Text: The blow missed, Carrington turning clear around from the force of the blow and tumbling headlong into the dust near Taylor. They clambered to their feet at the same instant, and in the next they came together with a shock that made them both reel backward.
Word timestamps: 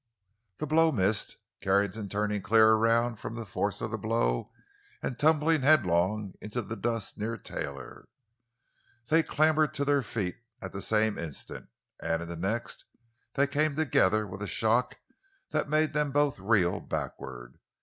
The 0.57 0.65
blow 0.65 0.91
missed, 0.91 1.37
Carrington 1.61 2.09
turning 2.09 2.41
clear 2.41 2.69
around 2.71 3.17
from 3.17 3.35
the 3.35 3.45
force 3.45 3.81
of 3.81 3.91
the 3.91 3.99
blow 3.99 4.51
and 5.03 5.19
tumbling 5.19 5.61
headlong 5.61 6.33
into 6.41 6.63
the 6.63 6.75
dust 6.75 7.19
near 7.19 7.37
Taylor. 7.37 8.07
They 9.09 9.21
clambered 9.21 9.75
to 9.75 9.85
their 9.85 10.01
feet 10.01 10.37
at 10.59 10.73
the 10.73 10.81
same 10.81 11.19
instant, 11.19 11.67
and 11.99 12.23
in 12.23 12.27
the 12.27 12.35
next 12.35 12.85
they 13.35 13.45
came 13.45 13.75
together 13.75 14.25
with 14.25 14.41
a 14.41 14.47
shock 14.47 14.97
that 15.51 15.69
made 15.69 15.93
them 15.93 16.09
both 16.11 16.39
reel 16.39 16.79
backward. 16.79 17.59